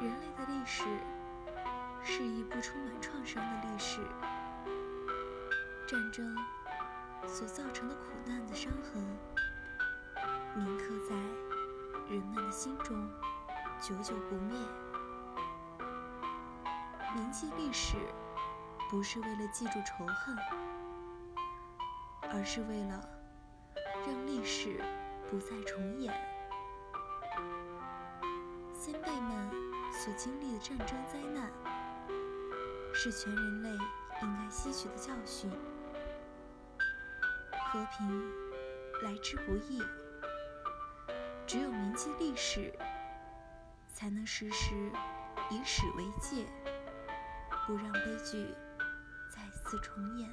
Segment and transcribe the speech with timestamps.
[0.00, 0.84] 人类的历史
[2.04, 4.00] 是一部充满创伤的历史，
[5.88, 6.36] 战争
[7.26, 9.04] 所造成的苦难的伤痕
[10.54, 11.16] 铭刻在
[12.08, 13.10] 人们的心中，
[13.80, 14.56] 久久不灭。
[17.16, 17.96] 铭记历史，
[18.88, 20.36] 不是为了记住仇恨，
[22.30, 23.08] 而是为了
[24.06, 24.80] 让历史
[25.28, 26.14] 不再重演。
[28.72, 29.67] 先辈们
[29.98, 31.50] 所经历的战争灾难，
[32.94, 33.70] 是全人类
[34.22, 35.50] 应该吸取的教训。
[37.50, 38.32] 和平
[39.02, 39.82] 来之不易，
[41.48, 42.72] 只有铭记历史，
[43.92, 44.72] 才能时时
[45.50, 46.46] 以史为戒。
[47.66, 48.54] 不让悲剧
[49.28, 50.30] 再次重演。